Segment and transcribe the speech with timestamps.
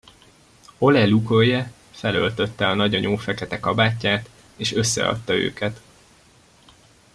[0.77, 5.79] Ole Luköie felöltötte a nagyanyó fekete kabátját, és összeadta őket.